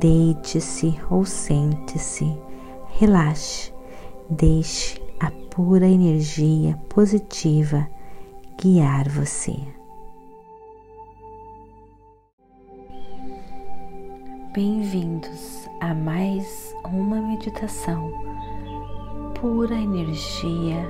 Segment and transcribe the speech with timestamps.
[0.00, 2.34] Deite-se ou sente-se,
[2.98, 3.74] relaxe,
[4.30, 7.86] deixe a pura energia positiva
[8.58, 9.54] guiar você.
[14.54, 18.10] Bem-vindos a mais uma meditação
[19.38, 20.88] pura energia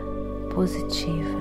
[0.55, 1.41] positiva.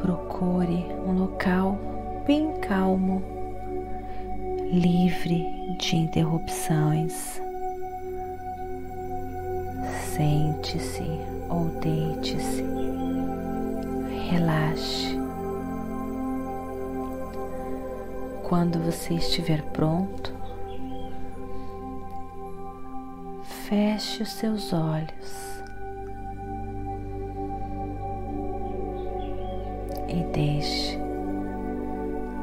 [0.00, 1.76] Procure um local
[2.24, 3.35] bem calmo
[4.72, 7.40] livre de interrupções.
[10.14, 11.04] Sente-se
[11.48, 12.64] ou deite-se,
[14.30, 15.16] relaxe.
[18.42, 20.34] Quando você estiver pronto,
[23.68, 25.62] feche os seus olhos
[30.08, 30.98] e deixe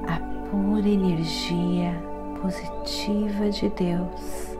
[0.08, 2.13] a pura energia
[2.44, 4.58] positiva de Deus,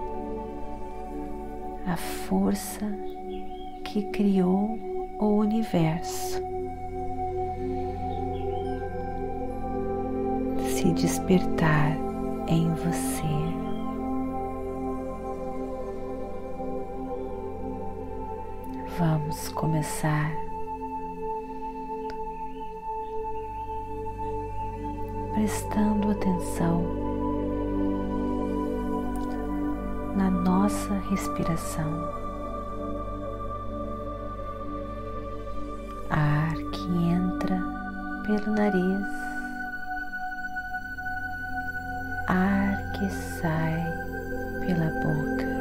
[1.86, 2.86] a força
[3.84, 4.80] que criou
[5.20, 6.42] o universo.
[10.70, 11.98] Se despertar
[12.48, 13.34] em você.
[18.98, 20.32] Vamos começar
[25.34, 27.13] prestando atenção
[30.16, 32.10] na nossa respiração.
[36.10, 37.60] Ar que entra
[38.26, 39.08] pelo nariz,
[42.28, 43.84] ar que sai
[44.66, 45.54] pela boca.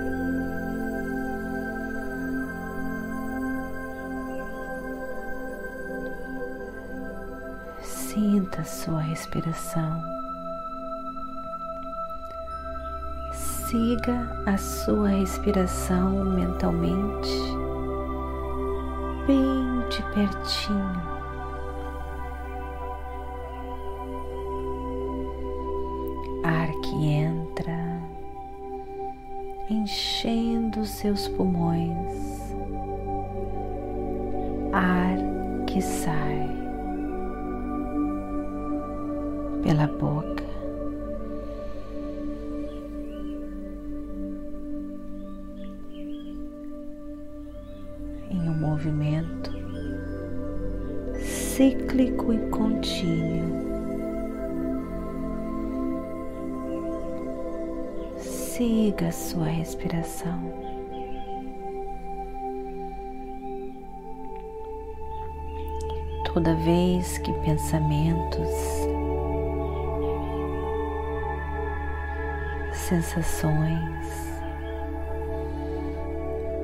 [7.82, 10.21] Sinta sua respiração.
[13.72, 17.30] Siga a sua respiração mentalmente,
[19.26, 21.02] bem de pertinho.
[26.44, 27.98] Ar que entra,
[29.70, 32.52] enchendo seus pulmões,
[34.74, 35.16] ar
[35.66, 36.46] que sai
[39.62, 40.41] pela boca.
[48.62, 49.50] Movimento
[51.20, 53.60] cíclico e contínuo.
[58.18, 60.40] Siga sua respiração.
[66.32, 68.48] Toda vez que pensamentos,
[72.72, 74.31] sensações,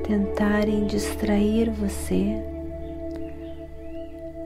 [0.08, 2.42] tentarem distrair você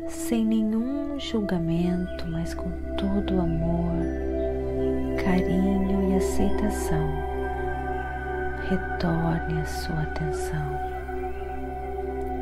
[0.09, 4.03] sem nenhum julgamento, mas com todo amor,
[5.25, 7.09] carinho e aceitação.
[8.69, 10.81] Retorne a sua atenção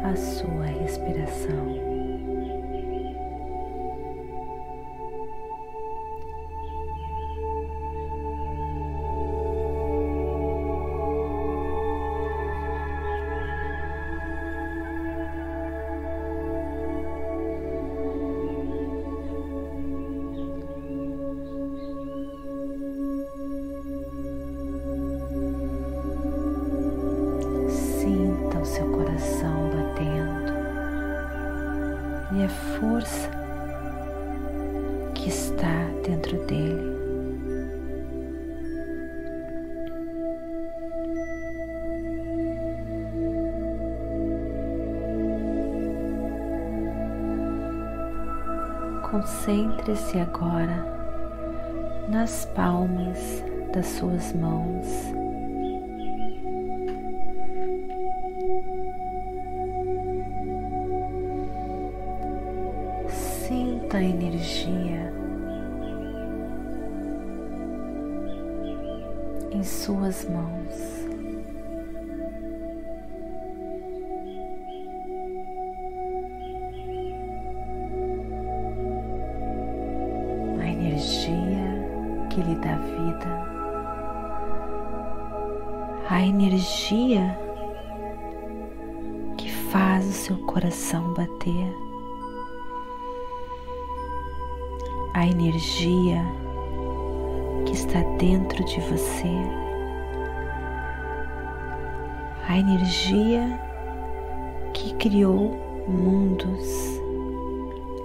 [0.03, 1.90] à sua respiração.
[49.10, 50.86] Concentre-se agora
[52.09, 53.42] nas palmas
[53.72, 54.86] das suas mãos
[63.09, 65.12] Sinta a energia
[69.51, 70.99] em suas mãos.
[81.00, 83.48] Energia que lhe dá vida,
[86.10, 87.38] a energia
[89.38, 91.74] que faz o seu coração bater,
[95.14, 96.22] a energia
[97.64, 99.32] que está dentro de você,
[102.47, 103.58] a energia
[104.74, 105.56] que criou
[105.88, 107.00] mundos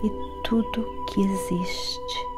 [0.02, 0.10] e
[0.44, 2.35] tudo que existe.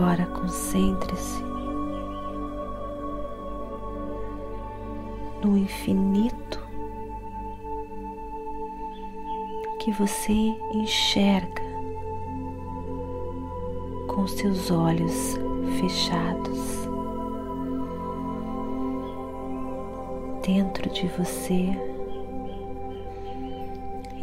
[0.00, 1.42] Agora concentre-se
[5.44, 6.58] no infinito
[9.78, 10.32] que você
[10.72, 11.62] enxerga
[14.08, 15.36] com seus olhos
[15.78, 16.88] fechados.
[20.42, 21.78] Dentro de você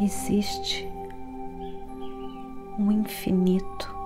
[0.00, 0.88] existe
[2.76, 3.97] um infinito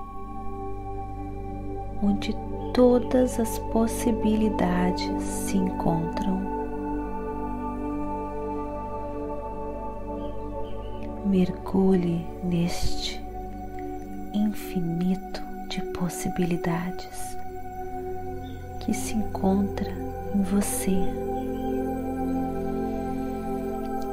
[2.02, 2.34] onde
[2.75, 6.52] todas as possibilidades se encontram.
[11.32, 13.19] mergulhe neste
[14.34, 17.38] infinito de possibilidades
[18.81, 19.90] que se encontra
[20.34, 20.98] em você.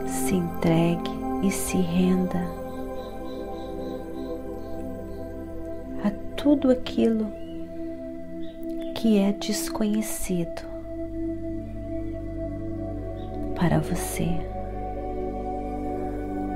[0.08, 1.12] Se entregue
[1.44, 2.40] e se renda
[6.06, 7.39] a tudo aquilo
[9.00, 10.62] que é desconhecido
[13.56, 14.28] para você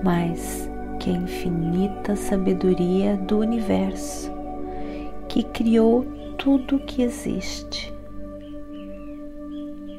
[0.04, 0.70] mais
[1.00, 4.30] que a infinita sabedoria do universo
[5.30, 6.04] que criou
[6.38, 7.94] tudo que existe.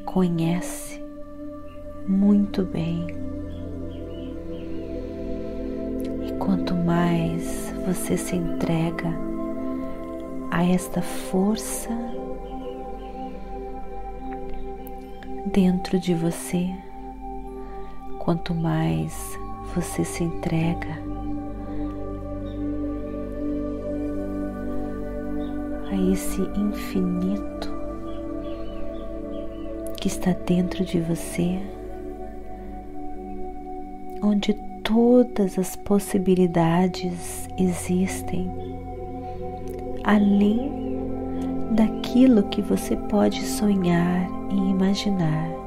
[0.05, 1.03] Conhece
[2.07, 3.07] muito bem.
[6.29, 9.09] E quanto mais você se entrega
[10.51, 12.14] a esta força
[15.47, 16.71] dentro de você,
[18.19, 19.39] quanto mais
[19.75, 20.99] você se entrega
[25.91, 27.73] a esse infinito
[30.01, 31.61] que está dentro de você,
[34.23, 38.51] onde todas as possibilidades existem,
[40.05, 40.73] além
[41.73, 45.65] daquilo que você pode sonhar e imaginar.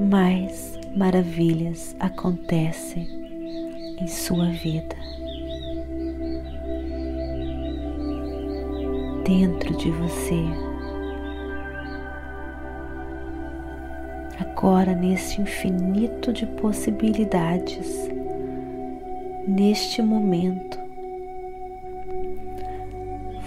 [0.00, 3.08] mais maravilhas acontecem
[4.00, 4.96] em sua vida.
[9.24, 10.44] Dentro de você,
[14.38, 18.08] agora nesse infinito de possibilidades,
[19.46, 20.78] neste momento,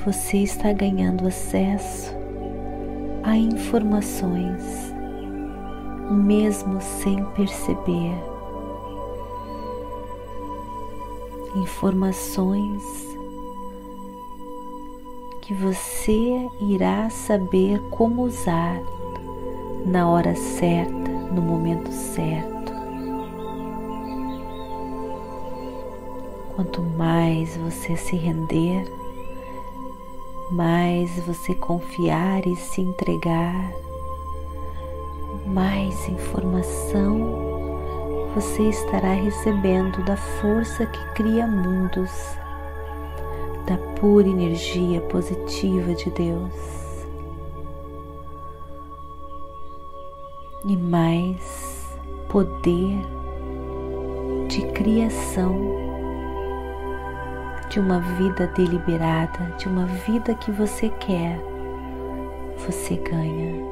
[0.07, 2.15] você está ganhando acesso
[3.23, 4.63] a informações
[6.09, 8.15] mesmo sem perceber.
[11.57, 12.81] Informações
[15.41, 18.79] que você irá saber como usar
[19.85, 22.71] na hora certa, no momento certo.
[26.55, 28.89] Quanto mais você se render,
[30.51, 33.71] mais você confiar e se entregar,
[35.45, 37.57] mais informação
[38.33, 42.11] você estará recebendo da força que cria mundos,
[43.65, 46.53] da pura energia positiva de Deus.
[50.65, 51.97] E mais
[52.29, 52.99] poder
[54.47, 55.86] de criação
[57.77, 61.39] de uma vida deliberada, de uma vida que você quer,
[62.57, 63.63] você ganha.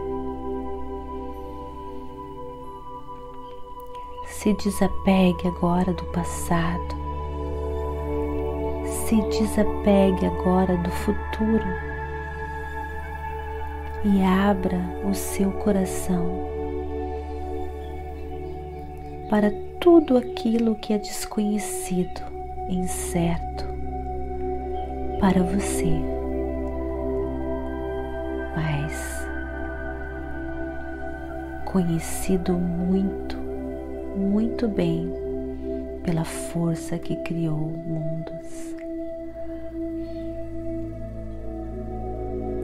[4.28, 6.96] Se desapegue agora do passado.
[8.84, 11.66] Se desapegue agora do futuro
[14.04, 16.48] e abra o seu coração
[19.32, 22.22] para tudo aquilo que é desconhecido,
[22.70, 23.65] incerto
[25.20, 25.92] para você.
[28.56, 29.28] Mas
[31.66, 33.46] conhecido muito
[34.16, 35.12] muito bem
[36.04, 38.76] pela força que criou mundos.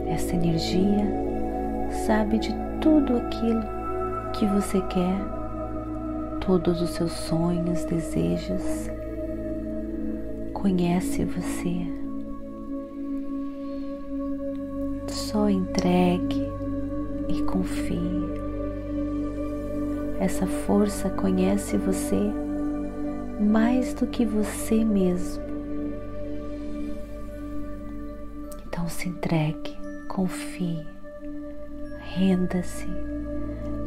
[0.07, 1.05] Essa energia
[2.05, 3.63] sabe de tudo aquilo
[4.33, 5.17] que você quer,
[6.39, 8.89] todos os seus sonhos, desejos,
[10.53, 12.00] conhece você.
[15.31, 16.45] Só entregue
[17.29, 18.21] e confie.
[20.19, 22.19] Essa força conhece você
[23.39, 25.41] mais do que você mesmo.
[28.67, 29.77] Então se entregue,
[30.09, 30.85] confie,
[32.13, 32.89] renda-se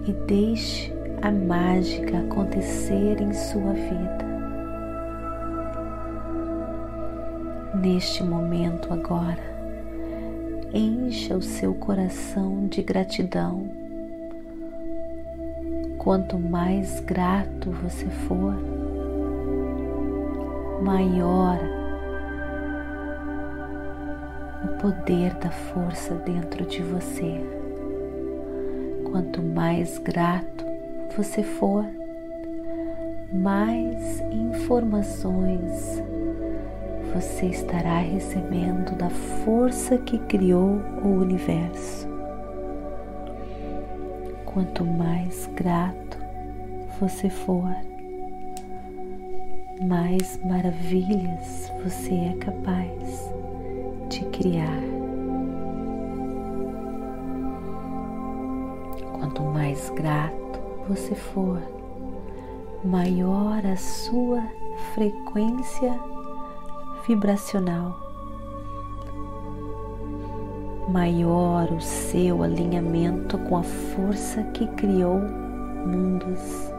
[0.07, 4.25] e deixe a mágica acontecer em sua vida.
[7.75, 9.54] Neste momento agora,
[10.75, 13.71] encha o seu coração de gratidão.
[15.99, 18.55] Quanto mais grato você for,
[20.83, 21.59] maior
[24.65, 27.41] o poder da força dentro de você.
[29.11, 30.65] Quanto mais grato
[31.17, 31.87] você for,
[33.33, 36.03] mais informações
[37.15, 42.09] você estará recebendo da força que criou o universo.
[44.45, 46.19] Quanto mais grato
[47.01, 47.73] você for,
[49.81, 53.33] mais maravilhas você é capaz
[54.09, 54.83] de criar.
[59.13, 61.63] Quanto mais grato você for,
[62.85, 64.43] maior a sua
[64.95, 66.14] frequência
[67.07, 67.99] vibracional,
[70.89, 76.73] maior o seu alinhamento com a força que criou mundos.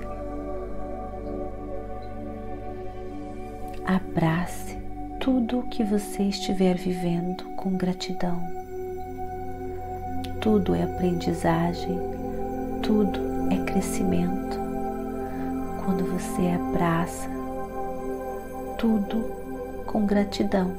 [3.85, 4.77] Abrace
[5.19, 8.41] tudo o que você estiver vivendo com gratidão.
[10.41, 11.99] Tudo é aprendizagem,
[12.81, 13.19] tudo
[13.51, 14.57] é crescimento.
[15.83, 17.29] Quando você abraça
[18.77, 19.44] tudo
[19.85, 20.73] com gratidão.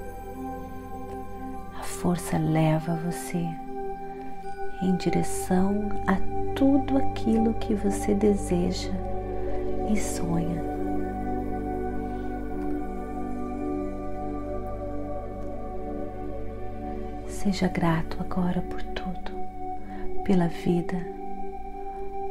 [1.78, 3.46] A força leva você
[4.82, 6.16] em direção a
[6.54, 8.92] tudo aquilo que você deseja
[9.90, 10.62] e sonha.
[17.28, 19.32] Seja grato agora por tudo,
[20.24, 20.96] pela vida,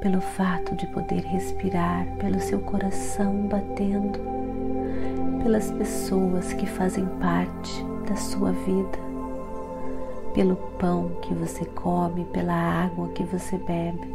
[0.01, 4.34] pelo fato de poder respirar, pelo seu coração batendo
[5.45, 8.97] pelas pessoas que fazem parte da sua vida,
[10.33, 14.11] pelo pão que você come, pela água que você bebe,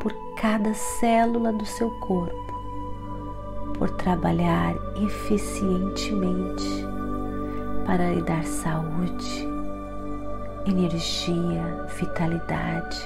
[0.00, 2.54] por cada célula do seu corpo,
[3.76, 6.86] por trabalhar eficientemente
[7.84, 9.46] para lhe dar saúde,
[10.66, 12.98] energia, vitalidade,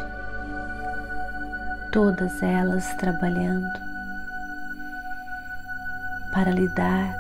[1.91, 3.96] todas elas trabalhando
[6.37, 7.17] para lhe dar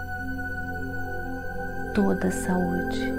[1.95, 3.15] toda a saúde.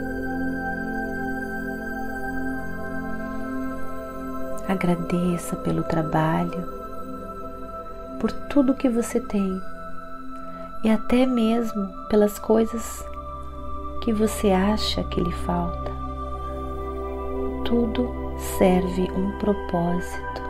[4.70, 6.72] Agradeça pelo trabalho,
[8.20, 9.60] por tudo que você tem
[10.84, 13.04] e até mesmo pelas coisas
[14.04, 15.92] que você acha que lhe falta.
[17.66, 20.44] Tudo serve um propósito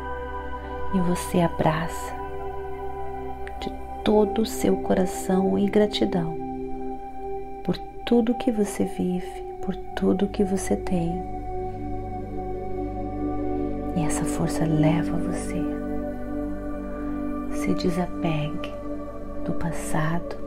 [0.94, 2.17] e você abraça
[4.08, 6.38] todo o seu coração e gratidão
[7.62, 11.12] por tudo que você vive, por tudo que você tem.
[13.98, 15.62] E essa força leva você.
[17.52, 18.72] Se desapegue
[19.44, 20.38] do passado,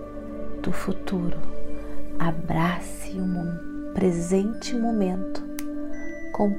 [0.62, 1.36] do futuro.
[2.18, 5.44] Abrace o presente momento
[6.32, 6.50] com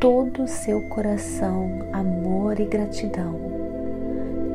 [0.00, 3.57] todo o seu coração, amor e gratidão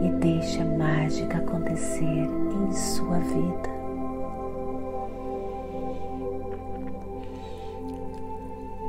[0.03, 3.73] e deixe a mágica acontecer em sua vida.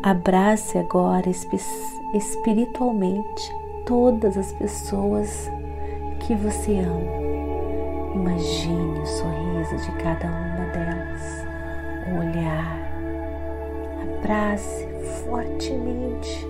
[0.02, 1.30] Abrace agora
[2.12, 3.52] espiritualmente
[3.87, 5.49] todas as pessoas
[6.21, 7.25] que você ama.
[8.14, 11.47] Imagine o sorriso de cada uma delas,
[12.09, 12.85] o olhar.
[14.02, 14.87] Abrace
[15.25, 16.47] fortemente,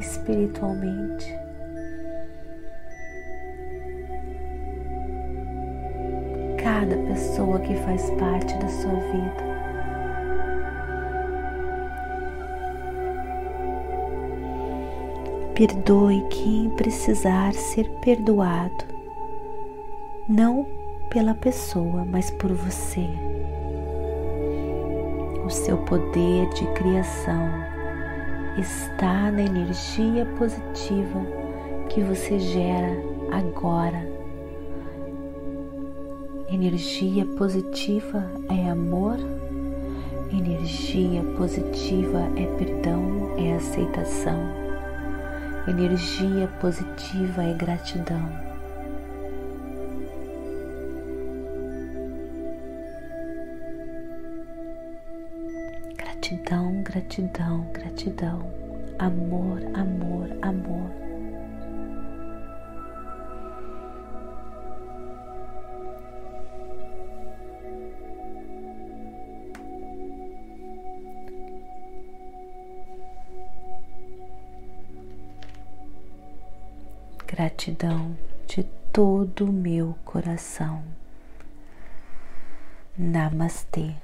[0.00, 1.41] espiritualmente
[6.72, 9.52] cada pessoa que faz parte da sua vida.
[15.54, 18.90] Perdoe quem precisar ser perdoado.
[20.26, 20.66] não
[21.10, 23.06] pela pessoa, mas por você.
[25.44, 27.50] O seu poder de criação
[28.56, 31.20] está na energia positiva
[31.90, 32.96] que você gera
[33.30, 34.11] agora.
[36.52, 39.16] Energia positiva é amor,
[40.30, 44.38] energia positiva é perdão, é aceitação,
[45.66, 48.20] energia positiva é gratidão.
[55.96, 58.42] Gratidão, gratidão, gratidão.
[58.98, 61.01] Amor, amor, amor.
[77.32, 78.14] Gratidão
[78.46, 78.62] de
[78.92, 80.84] todo o meu coração.
[82.94, 83.94] Namastê.